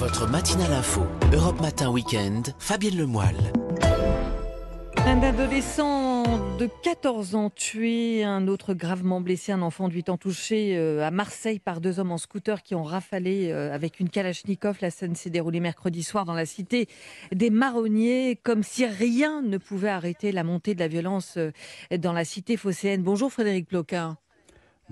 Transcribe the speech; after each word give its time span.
Votre 0.00 0.26
matinale 0.26 0.72
info, 0.72 1.02
Europe 1.30 1.60
Matin 1.60 1.90
Weekend, 1.90 2.54
Fabienne 2.58 2.96
Lemoyle. 2.96 3.52
Un 5.04 5.22
adolescent 5.22 6.22
de 6.56 6.70
14 6.82 7.34
ans 7.34 7.50
tué, 7.50 8.24
un 8.24 8.48
autre 8.48 8.72
gravement 8.72 9.20
blessé, 9.20 9.52
un 9.52 9.60
enfant 9.60 9.88
de 9.88 9.92
8 9.92 10.08
ans 10.08 10.16
touché 10.16 10.74
euh, 10.78 11.06
à 11.06 11.10
Marseille 11.10 11.58
par 11.58 11.82
deux 11.82 12.00
hommes 12.00 12.12
en 12.12 12.16
scooter 12.16 12.62
qui 12.62 12.74
ont 12.74 12.82
rafalé 12.82 13.52
euh, 13.52 13.74
avec 13.74 14.00
une 14.00 14.08
Kalachnikov. 14.08 14.78
La 14.80 14.90
scène 14.90 15.14
s'est 15.14 15.28
déroulée 15.28 15.60
mercredi 15.60 16.02
soir 16.02 16.24
dans 16.24 16.32
la 16.32 16.46
cité 16.46 16.88
des 17.30 17.50
Marronniers, 17.50 18.40
comme 18.42 18.62
si 18.62 18.86
rien 18.86 19.42
ne 19.42 19.58
pouvait 19.58 19.90
arrêter 19.90 20.32
la 20.32 20.44
montée 20.44 20.74
de 20.74 20.80
la 20.80 20.88
violence 20.88 21.34
euh, 21.36 21.50
dans 21.98 22.14
la 22.14 22.24
cité 22.24 22.56
phocéenne. 22.56 23.02
Bonjour 23.02 23.30
Frédéric 23.30 23.68
Ploquin. 23.68 24.16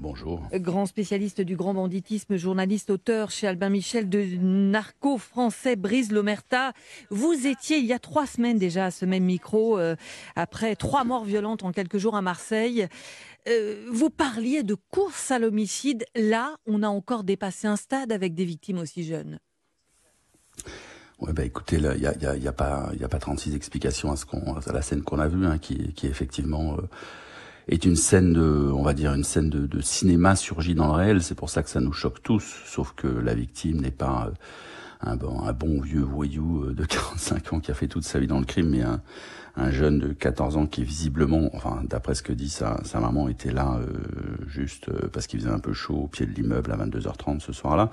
Bonjour. 0.01 0.47
Grand 0.53 0.87
spécialiste 0.87 1.41
du 1.41 1.57
grand 1.57 1.75
banditisme, 1.75 2.37
journaliste, 2.37 2.91
auteur 2.91 3.33
chez 3.33 3.49
Albin 3.49 3.69
Michel 3.69 4.09
de 4.09 4.23
Narco 4.41 5.19
français 5.19 5.75
Brise 5.75 6.13
l'Omerta. 6.13 6.73
Vous 7.11 7.49
étiez 7.49 7.79
il 7.79 7.85
y 7.85 7.93
a 7.93 7.99
trois 7.99 8.25
semaines 8.25 8.59
déjà 8.59 8.87
à 8.87 8.91
ce 8.93 9.05
même 9.05 9.25
micro, 9.25 9.77
euh, 9.77 9.97
après 10.37 10.77
trois 10.77 11.03
morts 11.03 11.25
violentes 11.25 11.65
en 11.65 11.73
quelques 11.73 11.99
jours 11.99 12.15
à 12.15 12.23
Marseille. 12.23 12.87
Euh, 13.49 13.89
vous 13.91 14.09
parliez 14.09 14.63
de 14.63 14.77
course 14.77 15.33
à 15.33 15.41
l'homicide. 15.41 16.05
Là, 16.15 16.55
on 16.67 16.85
a 16.85 16.89
encore 16.89 17.25
dépassé 17.25 17.67
un 17.67 17.77
stade 17.77 18.13
avec 18.13 18.35
des 18.35 18.45
victimes 18.45 18.79
aussi 18.79 19.03
jeunes. 19.03 19.41
Ouais, 21.19 21.33
bah 21.33 21.45
écoutez, 21.45 21.75
il 21.75 21.83
n'y 21.83 22.07
a, 22.07 22.17
y 22.17 22.27
a, 22.27 22.37
y 22.37 22.47
a, 22.47 22.53
pas, 22.53 22.93
y 23.01 23.03
a 23.03 23.09
pas 23.09 23.19
36 23.19 23.57
explications 23.57 24.13
à, 24.13 24.17
ce 24.17 24.25
qu'on, 24.25 24.55
à 24.55 24.73
la 24.73 24.83
scène 24.83 25.03
qu'on 25.03 25.19
a 25.19 25.27
vue, 25.27 25.45
hein, 25.45 25.59
qui, 25.59 25.93
qui 25.93 26.07
est 26.07 26.11
effectivement... 26.11 26.75
Euh, 26.75 26.83
est 27.69 27.85
une 27.85 27.97
scène 27.97 28.33
de, 28.33 28.71
on 28.75 28.83
va 28.83 28.95
dire 28.95 29.13
une 29.13 29.25
scène 29.25 29.51
de, 29.51 29.67
de 29.67 29.81
cinéma 29.81 30.37
surgie 30.37 30.75
dans 30.75 30.87
le 30.87 30.93
réel. 30.93 31.23
C'est 31.23 31.35
pour 31.35 31.51
ça 31.51 31.63
que 31.63 31.71
ça 31.71 31.81
nous 31.81 31.93
choque 31.93 32.23
tous, 32.23 32.63
sauf 32.67 32.93
que 32.97 33.07
la 33.07 33.35
victime 33.35 33.81
n'est 33.81 33.91
pas 33.91 34.29
euh, 34.29 35.11
un 35.11 35.17
bon, 35.17 35.43
un 35.43 35.53
bon 35.53 35.81
vieux 35.81 36.03
voyou 36.03 36.65
euh, 36.65 36.75
de 36.75 36.85
45 36.87 37.53
ans 37.53 37.61
qui 37.61 37.71
a 37.71 37.75
fait 37.75 37.89
toute 37.89 38.05
sa 38.05 38.19
vie 38.19 38.27
dans 38.27 38.41
le 38.41 38.47
crime, 38.47 38.71
mais 38.71 38.83
un, 38.83 39.03
un 39.57 39.71
jeune 39.71 39.99
de 39.99 40.13
14 40.13 40.57
ans 40.57 40.67
qui 40.67 40.83
visiblement, 40.83 41.51
enfin 41.53 41.83
d'après 41.85 42.15
ce 42.15 42.23
que 42.23 42.33
dit 42.33 42.49
sa, 42.49 42.81
sa 42.85 43.01
maman, 43.01 43.29
était 43.29 43.53
là 43.53 43.79
euh, 43.81 43.87
juste 44.47 44.91
parce 45.09 45.27
qu'il 45.27 45.41
faisait 45.41 45.51
un 45.53 45.59
peu 45.59 45.75
chaud 45.75 45.97
au 46.05 46.07
pied 46.09 46.27
de 46.27 46.33
l'immeuble 46.33 46.73
à 46.73 46.77
22h30 46.77 47.41
ce 47.41 47.53
soir-là. 47.53 47.91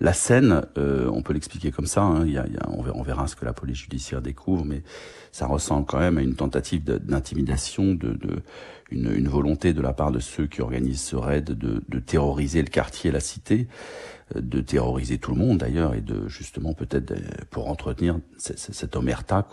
La 0.00 0.12
scène, 0.12 0.62
euh, 0.76 1.10
on 1.12 1.22
peut 1.22 1.32
l'expliquer 1.32 1.72
comme 1.72 1.86
ça, 1.86 2.02
hein, 2.02 2.24
on, 2.68 3.02
verra, 3.02 3.26
ce 3.26 3.34
que 3.34 3.44
la 3.44 3.52
police 3.52 3.78
judiciaire 3.78 4.22
découvre, 4.22 4.64
mais 4.64 4.82
ça 5.32 5.46
ressemble 5.46 5.86
quand 5.86 5.98
même 5.98 6.18
à 6.18 6.22
une 6.22 6.36
tentative 6.36 6.84
d'intimidation, 6.84 7.94
de, 7.94 8.16
une, 8.92 9.26
volonté 9.26 9.72
de 9.72 9.80
la 9.80 9.92
part 9.92 10.12
de 10.12 10.20
ceux 10.20 10.46
qui 10.46 10.62
organisent 10.62 11.00
ce 11.00 11.16
raid 11.16 11.50
de, 11.50 11.98
terroriser 11.98 12.62
le 12.62 12.68
quartier, 12.68 13.10
la 13.10 13.18
cité, 13.18 13.66
euh, 14.36 14.40
de 14.40 14.60
terroriser 14.60 15.18
tout 15.18 15.32
le 15.32 15.38
monde 15.38 15.58
d'ailleurs, 15.58 15.94
et 15.94 16.00
de 16.00 16.28
justement 16.28 16.74
peut-être 16.74 17.12
pour 17.50 17.68
entretenir 17.68 18.20
cette 18.36 18.94
omerta 18.94 19.48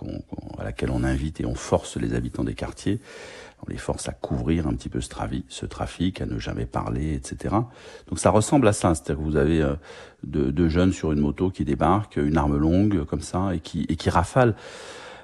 à 0.59 0.63
laquelle 0.63 0.91
on 0.91 1.03
invite 1.03 1.41
et 1.41 1.45
on 1.47 1.55
force 1.55 1.97
les 1.97 2.13
habitants 2.13 2.43
des 2.43 2.53
quartiers 2.53 2.99
on 3.67 3.71
les 3.71 3.77
force 3.77 4.07
à 4.09 4.11
couvrir 4.11 4.67
un 4.67 4.73
petit 4.73 4.89
peu 4.89 5.01
ce, 5.01 5.09
trafic, 5.09 5.45
ce 5.49 5.65
trafic, 5.65 6.21
à 6.21 6.25
ne 6.25 6.39
jamais 6.39 6.65
parler, 6.65 7.13
etc. 7.13 7.55
Donc 8.07 8.19
ça 8.19 8.29
ressemble 8.29 8.67
à 8.67 8.73
ça, 8.73 8.93
c'est-à-dire 8.95 9.17
que 9.17 9.29
vous 9.29 9.35
avez 9.35 9.61
euh, 9.61 9.75
deux, 10.23 10.51
de 10.51 10.67
jeunes 10.67 10.91
sur 10.91 11.11
une 11.11 11.19
moto 11.19 11.49
qui 11.49 11.65
débarquent, 11.65 12.17
une 12.17 12.37
arme 12.37 12.57
longue 12.57 13.05
comme 13.05 13.21
ça, 13.21 13.53
et 13.53 13.59
qui, 13.59 13.85
et 13.89 13.95
qui 13.95 14.09
rafalent. 14.09 14.55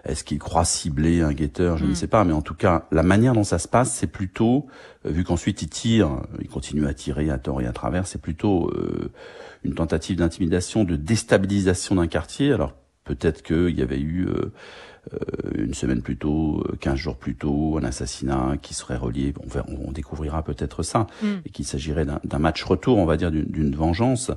Est-ce 0.04 0.24
qu'ils 0.24 0.40
croient 0.40 0.66
cibler 0.66 1.22
un 1.22 1.32
guetteur? 1.32 1.78
Je 1.78 1.86
mm. 1.86 1.90
ne 1.90 1.94
sais 1.94 2.08
pas, 2.08 2.24
mais 2.24 2.34
en 2.34 2.42
tout 2.42 2.56
cas, 2.56 2.88
la 2.92 3.04
manière 3.04 3.34
dont 3.34 3.44
ça 3.44 3.60
se 3.60 3.68
passe, 3.68 3.94
c'est 3.94 4.08
plutôt, 4.08 4.68
euh, 5.06 5.12
vu 5.12 5.24
qu'ensuite 5.24 5.62
ils 5.62 5.70
tirent, 5.70 6.22
ils 6.40 6.50
continuent 6.50 6.88
à 6.88 6.94
tirer 6.94 7.30
à 7.30 7.38
tort 7.38 7.62
et 7.62 7.68
à 7.68 7.72
travers, 7.72 8.08
c'est 8.08 8.22
plutôt 8.22 8.70
euh, 8.72 9.12
une 9.64 9.76
tentative 9.76 10.18
d'intimidation, 10.18 10.84
de 10.84 10.96
déstabilisation 10.96 11.96
d'un 11.96 12.08
quartier. 12.08 12.52
Alors 12.52 12.74
peut-être 13.04 13.44
qu'il 13.44 13.78
y 13.78 13.82
avait 13.82 14.00
eu 14.00 14.28
euh, 14.28 14.52
euh, 15.14 15.18
une 15.56 15.74
semaine 15.74 16.02
plus 16.02 16.18
tôt, 16.18 16.64
15 16.80 16.94
euh, 16.94 16.96
jours 16.98 17.18
plus 17.18 17.36
tôt, 17.36 17.78
un 17.80 17.84
assassinat 17.84 18.56
qui 18.62 18.74
serait 18.74 18.98
relié, 18.98 19.34
on, 19.40 19.88
on 19.88 19.92
découvrira 19.92 20.44
peut-être 20.44 20.84
ça, 20.84 21.08
mm. 21.22 21.28
et 21.46 21.50
qu'il 21.50 21.66
s'agirait 21.66 22.06
d'un 22.06 22.40
match 22.40 22.64
retour, 22.64 22.98
on 22.98 23.06
va 23.06 23.18
dire, 23.18 23.32
d'une 23.32 23.76
vengeance. 23.76 24.32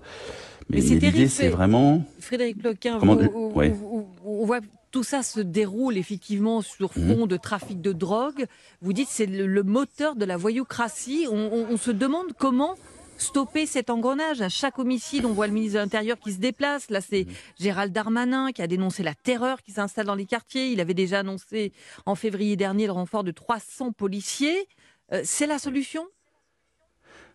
Mais, 0.71 0.79
mais 0.79 0.97
l'idée, 0.97 1.29
c'est 1.29 1.51
vraiment... 1.51 2.03
Frédéric 2.21 2.59
Ploquin, 2.59 2.99
on 3.03 4.47
voit 4.47 4.61
tout 4.91 5.03
ça 5.03 5.25
se 5.25 5.41
déroule 5.41 5.99
effectivement 5.99 6.63
sur 6.63 6.97
mm. 6.97 7.09
fond 7.09 7.27
de 7.27 7.37
trafic 7.37 7.83
de 7.83 7.93
drogue. 7.93 8.47
Vous 8.81 8.93
dites 8.93 9.09
c'est 9.11 9.27
le, 9.27 9.47
le, 9.47 9.63
moteur 9.65 10.15
de 10.15 10.25
la 10.25 10.37
voyoucratie. 10.37 11.27
On, 11.29 11.51
on, 11.53 11.67
on 11.73 11.77
se 11.77 11.91
demande 11.91 12.33
comment 12.39 12.77
stopper 13.19 13.67
cet 13.67 13.91
engrenage. 13.91 14.41
À 14.41 14.49
chaque 14.49 14.79
homicide, 14.79 15.25
on 15.25 15.33
voit 15.33 15.47
le 15.47 15.53
ministre 15.53 15.75
de 15.75 15.81
l'Intérieur 15.81 16.19
qui 16.19 16.33
se 16.33 16.39
déplace. 16.39 16.91
Là, 16.91 17.01
c'est 17.01 17.27
Gérald 17.59 17.93
Darmanin 17.93 18.53
qui 18.53 18.63
a 18.63 18.67
dénoncé 18.67 19.03
la 19.03 19.15
terreur 19.15 19.63
qui 19.63 19.73
s'installe 19.73 20.07
dans 20.07 20.15
les 20.15 20.27
quartiers. 20.27 20.71
Il 20.71 20.81
avait 20.81 20.95
déjà 20.95 21.21
annoncé 21.21 21.73
en 22.07 22.15
février 22.15 22.57
dernier 22.57 22.87
le 22.87 22.93
renfort 22.93 23.25
de 23.25 23.31
300 23.31 23.93
policiers. 23.93 24.69
Euh, 25.13 25.21
c'est 25.25 25.47
la 25.47 25.59
solution? 25.59 26.05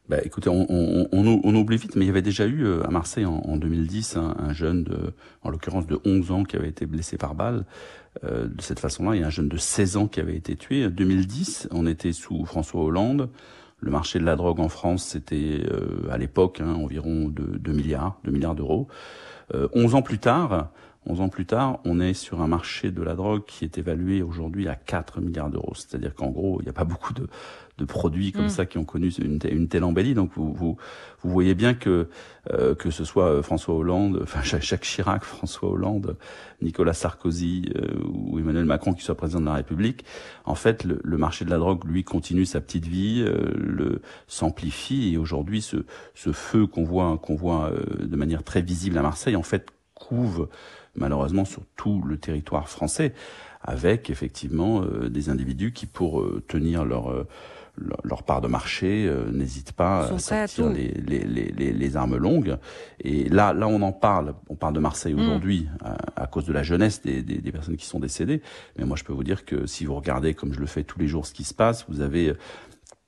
Bah, 0.09 0.17
écoutez, 0.23 0.49
on, 0.49 1.55
oublie 1.55 1.77
vite, 1.77 1.95
mais 1.95 2.05
il 2.05 2.07
y 2.07 2.11
avait 2.11 2.23
déjà 2.23 2.47
eu 2.47 2.65
euh, 2.65 2.83
à 2.83 2.89
Marseille 2.89 3.25
en, 3.25 3.43
en 3.45 3.57
2010 3.57 4.17
un, 4.17 4.35
un, 4.39 4.53
jeune, 4.53 4.83
de, 4.83 5.13
en 5.43 5.51
l'occurrence 5.51 5.85
de 5.85 5.99
11 6.03 6.31
ans, 6.31 6.43
qui 6.43 6.55
avait 6.55 6.69
été 6.69 6.87
blessé 6.87 7.17
par 7.17 7.35
balle. 7.35 7.63
Euh, 8.23 8.47
de 8.47 8.61
cette 8.61 8.79
façon-là, 8.79 9.15
il 9.15 9.21
y 9.21 9.23
a 9.23 9.27
un 9.27 9.31
jeune 9.31 9.49
de 9.49 9.57
16 9.57 9.97
ans 9.97 10.07
qui 10.07 10.19
avait 10.19 10.35
été 10.35 10.55
tué. 10.55 10.85
En 10.85 10.89
2010, 10.89 11.69
on 11.71 11.85
était 11.85 12.11
sous 12.11 12.43
François 12.45 12.81
Hollande. 12.81 13.29
Le 13.81 13.91
marché 13.91 14.19
de 14.19 14.25
la 14.25 14.35
drogue 14.35 14.59
en 14.59 14.69
France, 14.69 15.05
c'était 15.05 15.63
euh, 15.71 16.09
à 16.11 16.17
l'époque 16.17 16.61
hein, 16.61 16.73
environ 16.73 17.29
de 17.29 17.57
2 17.57 17.71
milliards, 17.71 18.19
2 18.25 18.31
milliards 18.31 18.55
d'euros. 18.55 18.87
Euh, 19.53 19.67
11 19.73 19.95
ans 19.95 20.01
plus 20.01 20.19
tard, 20.19 20.69
11 21.05 21.21
ans 21.21 21.29
plus 21.29 21.45
tard, 21.45 21.79
on 21.85 21.99
est 21.99 22.13
sur 22.13 22.41
un 22.41 22.47
marché 22.47 22.91
de 22.91 23.01
la 23.01 23.15
drogue 23.15 23.43
qui 23.45 23.63
est 23.63 23.77
évalué 23.77 24.21
aujourd'hui 24.21 24.67
à 24.67 24.75
4 24.75 25.21
milliards 25.21 25.49
d'euros. 25.49 25.73
C'est-à-dire 25.75 26.13
qu'en 26.13 26.29
gros, 26.29 26.59
il 26.59 26.65
n'y 26.65 26.69
a 26.69 26.73
pas 26.73 26.83
beaucoup 26.83 27.13
de, 27.13 27.27
de 27.79 27.85
produits 27.85 28.31
comme 28.31 28.45
mm. 28.45 28.49
ça 28.49 28.65
qui 28.65 28.77
ont 28.77 28.85
connu 28.85 29.09
une, 29.17 29.39
une, 29.49 29.67
telle 29.67 29.83
embellie. 29.83 30.13
Donc 30.13 30.31
vous, 30.35 30.53
vous, 30.53 30.77
vous 31.21 31.29
voyez 31.29 31.55
bien 31.55 31.73
que 31.73 32.09
euh, 32.51 32.75
que 32.75 32.91
ce 32.91 33.03
soit 33.03 33.27
euh, 33.27 33.41
François 33.41 33.75
Hollande, 33.75 34.19
enfin 34.23 34.41
Jacques 34.43 34.83
Chirac, 34.83 35.23
François 35.23 35.69
Hollande, 35.69 36.17
Nicolas 36.61 36.93
Sarkozy 36.93 37.71
euh, 37.75 37.87
ou 38.11 38.37
Emmanuel 38.39 38.48
Macron 38.69 38.93
qui 38.93 39.03
soit 39.03 39.15
président 39.15 39.41
de 39.41 39.45
la 39.45 39.55
République, 39.55 40.05
en 40.45 40.55
fait 40.55 40.85
le, 40.85 41.17
marché 41.17 41.43
de 41.43 41.49
la 41.49 41.57
drogue 41.57 41.83
lui 41.85 42.03
continue 42.03 42.45
sa 42.45 42.61
petite 42.61 42.85
vie, 42.85 43.21
euh, 43.27 43.51
le 43.55 44.01
s'amplifie 44.27 45.13
et 45.13 45.17
aujourd'hui 45.17 45.61
ce, 45.61 45.85
ce 46.15 46.31
feu 46.31 46.65
qu'on 46.65 46.85
voit 46.85 47.17
qu'on 47.17 47.35
voit 47.35 47.71
euh, 47.71 48.05
de 48.05 48.15
manière 48.15 48.43
très 48.43 48.61
visible 48.61 48.97
à 48.97 49.01
Marseille 49.01 49.35
en 49.35 49.43
fait 49.43 49.67
couve 49.93 50.47
malheureusement 50.99 51.45
sur 51.45 51.63
tout 51.75 52.01
le 52.05 52.17
territoire 52.17 52.69
français 52.69 53.13
avec 53.61 54.09
effectivement 54.09 54.85
des 55.09 55.29
individus 55.29 55.73
qui 55.73 55.85
pour 55.85 56.23
tenir 56.47 56.85
leur 56.85 57.25
leur 58.03 58.23
part 58.23 58.41
de 58.41 58.47
marché, 58.47 59.05
euh, 59.07 59.31
n'hésite 59.31 59.71
pas 59.71 60.05
à 60.05 60.19
sortir 60.19 60.69
les, 60.69 60.89
les, 60.89 61.23
les, 61.23 61.71
les, 61.71 61.97
armes 61.97 62.17
longues. 62.17 62.57
Et 62.99 63.29
là, 63.29 63.53
là, 63.53 63.67
on 63.67 63.81
en 63.81 63.91
parle. 63.91 64.33
On 64.49 64.55
parle 64.55 64.73
de 64.73 64.79
Marseille 64.79 65.13
mm. 65.13 65.19
aujourd'hui 65.19 65.67
à, 65.83 66.23
à, 66.23 66.27
cause 66.27 66.45
de 66.45 66.53
la 66.53 66.63
jeunesse 66.63 67.01
des, 67.01 67.21
des, 67.21 67.37
des, 67.37 67.51
personnes 67.51 67.77
qui 67.77 67.85
sont 67.85 67.99
décédées. 67.99 68.41
Mais 68.77 68.85
moi, 68.85 68.97
je 68.97 69.03
peux 69.03 69.13
vous 69.13 69.23
dire 69.23 69.45
que 69.45 69.65
si 69.65 69.85
vous 69.85 69.95
regardez, 69.95 70.33
comme 70.33 70.53
je 70.53 70.59
le 70.59 70.65
fais 70.65 70.83
tous 70.83 70.99
les 70.99 71.07
jours, 71.07 71.25
ce 71.25 71.33
qui 71.33 71.43
se 71.43 71.53
passe, 71.53 71.85
vous 71.89 72.01
avez 72.01 72.33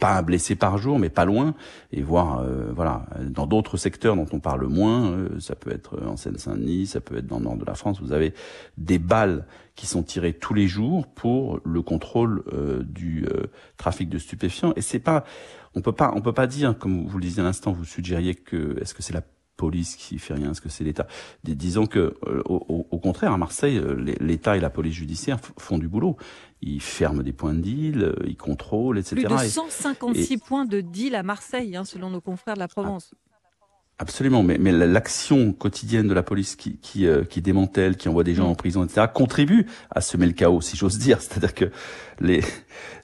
pas 0.02 0.18
un 0.18 0.24
blessé 0.24 0.56
par 0.56 0.80
jour, 0.80 0.98
mais 0.98 1.10
pas 1.10 1.26
loin, 1.26 1.54
et 1.92 2.02
voir, 2.02 2.40
euh, 2.40 2.72
voilà, 2.76 3.06
dans 3.22 3.46
d'autres 3.46 3.78
secteurs 3.78 4.16
dont 4.16 4.26
on 4.34 4.40
parle 4.40 4.66
moins, 4.66 5.12
euh, 5.12 5.40
ça 5.40 5.56
peut 5.56 5.72
être 5.72 6.02
en 6.04 6.18
Seine-Saint-Denis, 6.18 6.88
ça 6.88 7.02
peut 7.02 7.18
être 7.18 7.28
dans 7.28 7.38
le 7.38 7.44
nord 7.44 7.56
de 7.56 7.66
la 7.66 7.76
France, 7.76 8.02
vous 8.02 8.12
avez 8.12 8.34
des 8.78 8.98
balles 8.98 9.46
qui 9.76 9.86
sont 9.86 10.02
tirées 10.02 10.34
tous 10.34 10.56
les 10.56 10.68
jours 10.68 11.08
pour 11.08 11.60
le 11.64 11.82
contrôle 11.84 12.44
euh, 12.52 12.84
du 12.84 13.26
euh, 13.28 13.46
trafic 13.78 14.10
de 14.10 14.18
stupéfiants, 14.18 14.74
et 14.76 14.82
c'est 14.82 15.00
pas, 15.00 15.24
on 15.76 15.82
peut 15.82 15.94
pas, 15.94 16.12
on 16.16 16.22
peut 16.22 16.34
pas 16.34 16.48
dire, 16.48 16.78
comme 16.78 17.06
vous 17.06 17.18
le 17.20 17.24
disiez 17.24 17.42
à 17.42 17.46
l'instant, 17.46 17.72
vous 17.72 17.86
suggériez 17.86 18.34
que, 18.34 18.82
est-ce 18.82 18.96
que 18.96 19.04
c'est 19.04 19.14
la 19.14 19.22
police 19.62 19.96
qui 19.96 20.18
fait 20.20 20.34
rien, 20.34 20.52
est-ce 20.52 20.62
que 20.62 20.70
c'est 20.70 20.84
l'État? 20.84 21.08
Disons 21.44 21.86
que, 21.86 22.00
euh, 22.28 22.42
au, 22.46 22.88
au, 22.90 23.00
contraire, 23.00 23.32
à 23.32 23.38
Marseille, 23.38 23.82
l'État 24.20 24.58
et 24.58 24.60
la 24.60 24.70
police 24.70 24.96
judiciaire 24.96 25.40
font 25.58 25.78
du 25.78 25.88
boulot 25.88 26.18
ils 26.62 26.82
ferment 26.82 27.24
des 27.24 27.34
points 27.34 27.54
de 27.54 27.62
deal, 27.62 28.04
euh, 28.04 28.16
ils 28.26 28.38
contrôlent, 28.38 29.00
etc. 29.00 29.16
Plus 29.16 29.24
de 29.24 29.38
156 29.38 30.34
et... 30.34 30.38
points 30.38 30.66
de 30.66 30.82
deal 30.82 31.16
à 31.16 31.24
Marseille, 31.24 31.76
hein, 31.76 31.86
selon 31.86 32.10
nos 32.10 32.22
confrères 32.22 32.56
de 32.56 32.60
la 32.60 32.68
Provence. 32.68 33.14
Absolument, 34.02 34.42
mais, 34.42 34.58
mais 34.58 34.72
l'action 34.72 35.54
quotidienne 35.54 36.08
de 36.08 36.16
la 36.16 36.24
police 36.24 36.56
qui, 36.56 36.78
qui, 36.78 37.06
euh, 37.06 37.24
qui 37.24 37.40
démantèle, 37.44 37.98
qui 37.98 38.10
envoie 38.10 38.24
des 38.24 38.34
gens 38.34 38.48
mm. 38.48 38.52
en 38.52 38.56
prison, 38.56 38.84
etc., 38.84 39.06
contribue 39.14 39.68
à 39.92 40.02
semer 40.02 40.26
le 40.26 40.32
chaos, 40.32 40.60
si 40.60 40.76
j'ose 40.76 40.98
dire. 40.98 41.22
C'est-à-dire 41.22 41.54
que 41.54 41.66
les, 42.20 42.42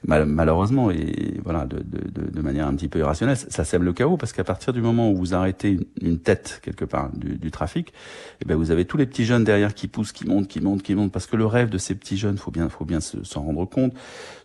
malheureusement, 0.04 0.90
et 0.90 1.40
voilà, 1.44 1.66
de, 1.66 1.78
de, 1.78 2.30
de, 2.30 2.42
manière 2.42 2.66
un 2.66 2.74
petit 2.74 2.88
peu 2.88 2.98
irrationnelle, 2.98 3.36
ça 3.36 3.64
sème 3.64 3.82
le 3.82 3.92
chaos 3.92 4.16
parce 4.16 4.32
qu'à 4.32 4.44
partir 4.44 4.72
du 4.72 4.80
moment 4.80 5.10
où 5.10 5.16
vous 5.16 5.34
arrêtez 5.34 5.70
une, 5.70 5.84
une 6.00 6.18
tête 6.18 6.60
quelque 6.62 6.84
part 6.84 7.10
du, 7.12 7.36
du 7.36 7.50
trafic, 7.50 7.92
eh 8.40 8.44
ben 8.44 8.56
vous 8.56 8.70
avez 8.70 8.84
tous 8.84 8.96
les 8.96 9.06
petits 9.06 9.24
jeunes 9.24 9.44
derrière 9.44 9.74
qui 9.74 9.88
poussent, 9.88 10.12
qui 10.12 10.26
montent, 10.26 10.48
qui 10.48 10.60
montent, 10.60 10.82
qui 10.82 10.94
montent, 10.94 11.12
parce 11.12 11.26
que 11.26 11.36
le 11.36 11.46
rêve 11.46 11.68
de 11.68 11.78
ces 11.78 11.94
petits 11.94 12.16
jeunes, 12.16 12.38
faut 12.38 12.50
bien, 12.50 12.68
faut 12.68 12.84
bien 12.84 13.00
s'en 13.00 13.42
rendre 13.42 13.64
compte. 13.64 13.92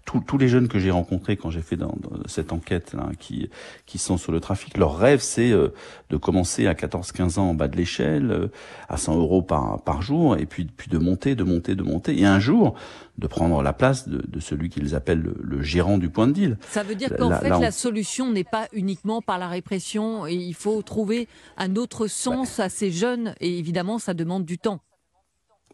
Tous, 0.05 0.19
tous 0.19 0.37
les 0.37 0.49
jeunes 0.49 0.67
que 0.67 0.79
j'ai 0.79 0.91
rencontrés 0.91 1.37
quand 1.37 1.49
j'ai 1.49 1.61
fait 1.61 1.77
dans, 1.77 1.95
dans, 2.01 2.27
cette 2.27 2.51
enquête 2.51 2.93
là, 2.93 3.09
qui 3.19 3.49
qui 3.85 3.97
sont 3.97 4.17
sur 4.17 4.33
le 4.33 4.41
trafic, 4.41 4.77
leur 4.77 4.97
rêve 4.97 5.21
c'est 5.21 5.51
euh, 5.51 5.69
de 6.09 6.17
commencer 6.17 6.42
commencer 6.43 6.67
à 6.67 6.73
14-15 6.73 7.39
ans 7.39 7.49
en 7.49 7.53
bas 7.53 7.69
de 7.69 7.77
l'échelle, 7.77 8.31
euh, 8.31 8.47
à 8.89 8.97
100 8.97 9.17
euros 9.17 9.41
par, 9.41 9.81
par 9.81 10.01
jour, 10.01 10.35
et 10.37 10.45
puis, 10.45 10.65
puis 10.65 10.89
de 10.89 10.97
monter, 10.97 11.35
de 11.35 11.43
monter, 11.45 11.73
de 11.73 11.83
monter, 11.83 12.19
et 12.19 12.25
un 12.25 12.39
jour 12.39 12.75
de 13.17 13.27
prendre 13.27 13.61
la 13.61 13.71
place 13.71 14.09
de, 14.09 14.21
de 14.27 14.39
celui 14.41 14.69
qu'ils 14.69 14.93
appellent 14.93 15.23
le, 15.39 15.61
gérant 15.61 15.97
du 15.97 16.09
point 16.09 16.27
de 16.27 16.33
deal. 16.33 16.57
Ça 16.69 16.83
veut 16.83 16.95
dire 16.95 17.15
qu'en 17.15 17.31
fait, 17.39 17.47
la 17.47 17.71
solution 17.71 18.29
n'est 18.29 18.43
pas 18.43 18.67
uniquement 18.73 19.21
par 19.21 19.39
la 19.39 19.47
répression, 19.47 20.27
et 20.27 20.33
il 20.33 20.53
faut 20.53 20.81
trouver 20.81 21.29
un 21.57 21.77
autre 21.77 22.07
sens 22.07 22.59
à 22.59 22.67
ces 22.67 22.91
jeunes, 22.91 23.35
et 23.39 23.57
évidemment, 23.57 23.99
ça 23.99 24.13
demande 24.13 24.43
du 24.43 24.57
temps. 24.57 24.81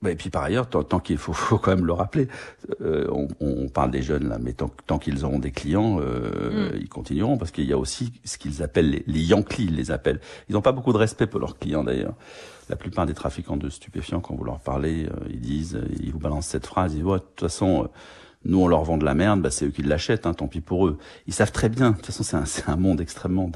Et 0.07 0.16
puis 0.16 0.30
par 0.30 0.44
ailleurs, 0.44 0.69
tant, 0.69 1.00
qu'il 1.00 1.18
faut, 1.18 1.34
faut, 1.34 1.57
quand 1.57 1.75
même 1.75 1.86
le 1.86 1.94
rappeler, 1.94 2.28
euh, 2.81 3.07
on, 3.12 3.28
on, 3.40 3.68
parle 3.68 3.92
des 3.92 4.01
jeunes 4.01 4.30
là, 4.30 4.38
mais 4.40 4.54
tant, 4.54 4.72
tant 4.88 4.98
qu'ils 4.98 5.25
auront 5.25 5.40
des 5.40 5.51
clients, 5.51 6.00
euh, 6.00 6.72
mm. 6.72 6.78
ils 6.81 6.90
continueront 6.90 7.38
parce 7.38 7.51
qu'il 7.51 7.66
y 7.66 7.74
a 7.74 7.78
aussi 7.78 8.13
ce 8.24 8.38
qu'ils 8.38 8.63
appellent 8.63 8.90
les, 8.90 9.04
les 9.07 9.22
Yankees, 9.22 9.66
ils 9.66 9.75
les 9.75 9.92
appellent. 9.92 10.22
Ils 10.48 10.54
n'ont 10.54 10.62
pas 10.62 10.72
beaucoup 10.72 10.94
de 10.94 10.98
respect 10.98 11.28
pour 11.28 11.40
leurs 11.40 11.57
clients 11.57 11.84
d'ailleurs. 11.84 12.13
La 12.69 12.75
plupart 12.75 13.06
des 13.06 13.16
trafiquants 13.16 13.57
de 13.57 13.69
stupéfiants, 13.69 14.22
quand 14.22 14.36
vous 14.36 14.44
leur 14.44 14.60
parlez, 14.60 15.06
euh, 15.06 15.12
ils 15.30 15.42
disent, 15.42 15.81
ils 16.00 16.12
vous 16.12 16.19
balancent 16.19 16.48
cette 16.48 16.68
phrase, 16.68 16.94
ils 16.94 17.04
disent, 17.04 17.12
de 17.12 17.18
toute 17.18 17.40
façon, 17.40 17.90
nous 18.45 18.62
on 18.62 18.68
leur 18.68 18.84
vend 18.84 18.98
de 18.98 19.06
la 19.06 19.16
merde, 19.16 19.42
bah, 19.42 19.52
c'est 19.52 19.66
eux 19.66 19.72
qui 19.72 19.81
l'achètent, 19.81 20.25
hein, 20.25 20.34
tant 20.34 20.48
pis 20.48 20.62
pour 20.62 20.88
eux. 20.88 20.98
Ils 21.28 21.34
savent 21.34 21.52
très 21.52 21.68
bien, 21.68 21.92
de 21.92 21.95
toute 21.98 22.06
façon 22.06 22.24
c'est 22.24 22.38
un, 22.68 22.74
un 22.74 22.78
monde 22.78 23.02
extrêmement 23.02 23.50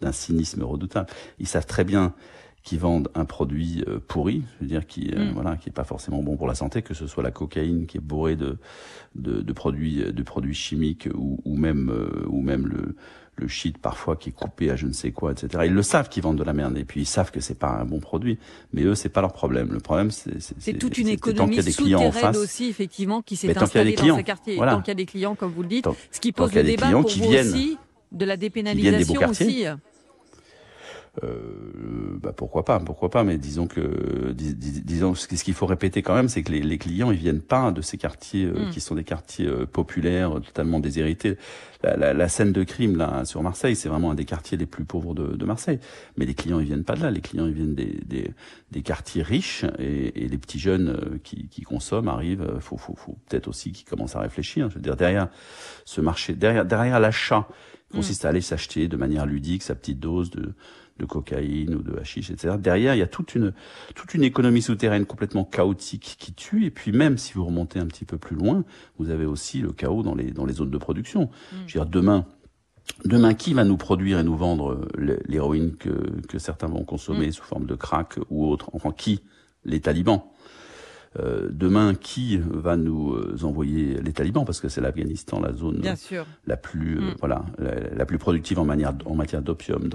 d'un 0.00 0.12
cynisme 0.12 0.62
redoutable. 0.62 1.08
Ils 1.38 1.48
savent 1.48 1.66
très 1.66 1.84
bien 1.84 2.14
qui 2.62 2.76
vendent 2.76 3.08
un 3.14 3.24
produit 3.24 3.82
euh, 3.88 3.98
pourri, 4.06 4.42
je 4.58 4.64
veux 4.64 4.68
dire 4.68 4.86
qui 4.86 5.10
euh, 5.14 5.30
mm. 5.30 5.32
voilà 5.32 5.56
qui 5.56 5.70
est 5.70 5.72
pas 5.72 5.84
forcément 5.84 6.22
bon 6.22 6.36
pour 6.36 6.46
la 6.46 6.54
santé, 6.54 6.82
que 6.82 6.94
ce 6.94 7.06
soit 7.06 7.22
la 7.22 7.30
cocaïne 7.30 7.86
qui 7.86 7.96
est 7.98 8.02
bourrée 8.02 8.36
de 8.36 8.58
de, 9.14 9.40
de 9.40 9.52
produits 9.52 10.04
de 10.12 10.22
produits 10.22 10.54
chimiques 10.54 11.08
ou, 11.14 11.40
ou 11.44 11.56
même 11.56 11.90
euh, 11.90 12.26
ou 12.28 12.42
même 12.42 12.66
le 12.66 12.96
le 13.36 13.48
shit 13.48 13.78
parfois 13.78 14.16
qui 14.16 14.28
est 14.28 14.32
coupé 14.32 14.70
à 14.70 14.76
je 14.76 14.86
ne 14.86 14.92
sais 14.92 15.12
quoi, 15.12 15.32
etc. 15.32 15.64
Ils 15.64 15.72
le 15.72 15.82
savent 15.82 16.10
qu'ils 16.10 16.22
vendent 16.22 16.36
de 16.36 16.44
la 16.44 16.52
merde 16.52 16.76
et 16.76 16.84
puis 16.84 17.00
ils 17.00 17.06
savent 17.06 17.30
que 17.30 17.40
c'est 17.40 17.58
pas 17.58 17.70
un 17.70 17.86
bon 17.86 17.98
produit, 17.98 18.38
mais 18.74 18.82
eux 18.82 18.94
c'est 18.94 19.08
pas 19.08 19.22
leur 19.22 19.32
problème. 19.32 19.72
Le 19.72 19.80
problème 19.80 20.10
c'est 20.10 20.38
c'est 20.58 20.74
toute 20.74 20.98
une 20.98 21.08
économie 21.08 21.62
souterraine 21.62 22.36
aussi 22.36 22.68
effectivement 22.68 23.22
qui 23.22 23.36
s'est 23.36 23.56
installée 23.56 23.94
dans 23.94 24.16
ces 24.16 24.24
quartiers. 24.24 24.56
Voilà. 24.56 24.72
Tant 24.72 24.82
qu'il 24.82 24.88
y 24.88 24.90
a 24.90 24.94
des 24.96 25.06
clients 25.06 25.34
comme 25.34 25.52
vous 25.52 25.62
le 25.62 25.68
dites, 25.68 25.86
ce 26.12 26.20
qui 26.20 26.32
pose 26.32 26.52
le 26.54 26.62
débat 26.62 26.90
pour 26.90 27.08
vous 27.08 27.34
aussi 27.34 27.78
de 28.12 28.24
la 28.24 28.36
dépénalisation 28.36 29.28
aussi. 29.28 29.64
Euh, 31.24 32.18
bah 32.22 32.32
pourquoi 32.32 32.64
pas, 32.64 32.78
pourquoi 32.78 33.10
pas, 33.10 33.24
mais 33.24 33.36
disons 33.36 33.66
que, 33.66 34.32
disons, 34.32 35.16
ce 35.16 35.26
qu'il 35.26 35.54
faut 35.54 35.66
répéter 35.66 36.02
quand 36.02 36.14
même, 36.14 36.28
c'est 36.28 36.44
que 36.44 36.52
les, 36.52 36.62
les, 36.62 36.78
clients, 36.78 37.10
ils 37.10 37.18
viennent 37.18 37.40
pas 37.40 37.72
de 37.72 37.82
ces 37.82 37.98
quartiers 37.98 38.44
euh, 38.44 38.66
mm. 38.66 38.70
qui 38.70 38.80
sont 38.80 38.94
des 38.94 39.02
quartiers 39.02 39.46
euh, 39.46 39.66
populaires, 39.66 40.32
totalement 40.40 40.78
déshérités. 40.78 41.36
La, 41.82 41.96
la, 41.96 42.14
la, 42.14 42.28
scène 42.28 42.52
de 42.52 42.62
crime 42.62 42.96
là 42.96 43.24
sur 43.24 43.42
Marseille, 43.42 43.74
c'est 43.74 43.88
vraiment 43.88 44.12
un 44.12 44.14
des 44.14 44.24
quartiers 44.24 44.56
les 44.56 44.66
plus 44.66 44.84
pauvres 44.84 45.14
de, 45.14 45.34
de, 45.34 45.44
Marseille. 45.44 45.80
Mais 46.16 46.26
les 46.26 46.34
clients, 46.34 46.60
ils 46.60 46.66
viennent 46.66 46.84
pas 46.84 46.94
de 46.94 47.02
là. 47.02 47.10
Les 47.10 47.22
clients, 47.22 47.46
ils 47.46 47.54
viennent 47.54 47.74
des, 47.74 48.00
des, 48.06 48.30
des 48.70 48.82
quartiers 48.82 49.22
riches 49.22 49.64
et, 49.80 50.24
et, 50.24 50.28
les 50.28 50.38
petits 50.38 50.60
jeunes 50.60 51.18
qui, 51.24 51.48
qui 51.48 51.62
consomment 51.62 52.08
arrivent. 52.08 52.58
Faut, 52.60 52.76
faut, 52.76 52.94
faut 52.94 53.16
peut-être 53.28 53.48
aussi 53.48 53.72
qu'ils 53.72 53.88
commencent 53.88 54.14
à 54.14 54.20
réfléchir. 54.20 54.70
Je 54.70 54.76
veux 54.76 54.80
dire 54.80 54.96
derrière 54.96 55.28
ce 55.84 56.00
marché, 56.00 56.34
derrière 56.34 56.64
derrière 56.64 57.00
l'achat 57.00 57.48
consiste 57.92 58.24
à 58.24 58.28
aller 58.28 58.40
s'acheter 58.40 58.88
de 58.88 58.96
manière 58.96 59.26
ludique 59.26 59.62
sa 59.62 59.74
petite 59.74 59.98
dose 59.98 60.30
de 60.30 60.54
de 61.00 61.06
cocaïne 61.06 61.74
ou 61.74 61.82
de 61.82 61.98
hashish, 61.98 62.30
etc. 62.30 62.54
Derrière, 62.58 62.94
il 62.94 62.98
y 62.98 63.02
a 63.02 63.08
toute 63.08 63.34
une 63.34 63.52
toute 63.94 64.14
une 64.14 64.22
économie 64.22 64.62
souterraine 64.62 65.06
complètement 65.06 65.44
chaotique 65.44 66.16
qui 66.18 66.32
tue. 66.32 66.66
Et 66.66 66.70
puis 66.70 66.92
même 66.92 67.18
si 67.18 67.32
vous 67.34 67.44
remontez 67.44 67.78
un 67.78 67.86
petit 67.86 68.04
peu 68.04 68.18
plus 68.18 68.36
loin, 68.36 68.64
vous 68.98 69.10
avez 69.10 69.26
aussi 69.26 69.60
le 69.60 69.72
chaos 69.72 70.02
dans 70.02 70.14
les 70.14 70.30
dans 70.30 70.46
les 70.46 70.54
zones 70.54 70.70
de 70.70 70.78
production. 70.78 71.22
Mm. 71.22 71.56
Je 71.66 71.78
veux 71.78 71.84
dire, 71.84 71.86
demain. 71.86 72.26
Demain, 73.04 73.34
qui 73.34 73.54
va 73.54 73.62
nous 73.62 73.76
produire 73.76 74.18
et 74.18 74.24
nous 74.24 74.36
vendre 74.36 74.88
l'héroïne 74.98 75.76
que, 75.76 76.20
que 76.26 76.38
certains 76.38 76.66
vont 76.66 76.84
consommer 76.84 77.28
mm. 77.28 77.32
sous 77.32 77.44
forme 77.44 77.66
de 77.66 77.76
crack 77.76 78.18
ou 78.30 78.46
autre? 78.48 78.70
Enfin, 78.72 78.90
qui? 78.90 79.22
Les 79.64 79.80
talibans. 79.80 80.24
Euh, 81.18 81.48
demain, 81.50 81.94
qui 81.94 82.38
va 82.38 82.76
nous 82.76 83.14
euh, 83.14 83.36
envoyer 83.42 84.00
les 84.00 84.12
talibans? 84.12 84.44
Parce 84.44 84.60
que 84.60 84.68
c'est 84.68 84.80
l'Afghanistan, 84.80 85.40
la 85.40 85.52
zone 85.52 85.82
la 86.46 86.56
plus 86.56 86.98
euh, 86.98 87.00
mm. 87.00 87.14
voilà 87.18 87.44
la, 87.58 88.06
plus 88.06 88.18
productive 88.18 88.60
en 88.60 88.64
matière 88.64 88.94
en 89.06 89.16
matière 89.16 89.42
d'opium. 89.42 89.90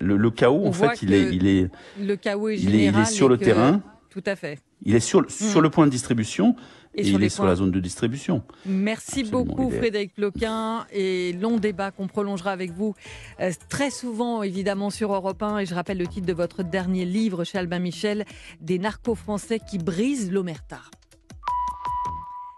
Le, 0.00 0.16
le, 0.16 0.30
chaos, 0.32 0.66
en 0.66 0.72
fait, 0.72 1.02
il 1.02 1.12
est 1.12 1.32
il 1.32 1.46
est 1.46 1.70
le 2.00 2.16
chaos 2.16 2.48
est 2.48 2.56
il 2.58 2.74
est, 2.74 2.86
il 2.86 2.98
est 2.98 3.04
sur 3.04 3.28
le 3.28 3.38
terrain. 3.38 3.80
Tout 4.10 4.24
à 4.26 4.34
fait. 4.34 4.58
Il 4.82 4.94
est 4.94 5.00
sur, 5.00 5.28
sur 5.30 5.60
le 5.60 5.70
point 5.70 5.86
de 5.86 5.90
distribution 5.90 6.54
et, 6.96 7.08
il 7.08 7.22
est 7.22 7.28
sur 7.28 7.44
la 7.44 7.54
zone 7.56 7.70
de 7.70 7.80
distribution. 7.80 8.42
Merci 8.64 9.24
beaucoup 9.24 9.70
Frédéric 9.70 10.14
Ploquin 10.14 10.86
et 10.92 11.32
long 11.34 11.58
débat 11.58 11.90
qu'on 11.90 12.06
prolongera 12.06 12.52
avec 12.52 12.72
vous 12.72 12.94
euh, 13.40 13.50
très 13.68 13.90
souvent 13.90 14.42
évidemment 14.42 14.90
sur 14.90 15.12
Europe 15.12 15.42
1 15.42 15.58
et 15.58 15.66
je 15.66 15.74
rappelle 15.74 15.98
le 15.98 16.06
titre 16.06 16.26
de 16.26 16.32
votre 16.32 16.62
dernier 16.62 17.04
livre 17.04 17.44
chez 17.44 17.58
Albin 17.58 17.78
Michel, 17.78 18.24
Des 18.60 18.78
narcos 18.78 19.14
français 19.14 19.60
qui 19.60 19.78
brisent 19.78 20.32
l'omerta. 20.32 20.80